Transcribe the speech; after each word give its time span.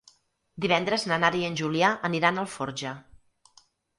Divendres 0.63 1.03
na 1.09 1.19
Nara 1.25 1.39
i 1.41 1.43
en 1.49 1.59
Julià 1.61 1.91
aniran 2.09 2.39
a 2.39 2.45
Alforja. 2.47 2.97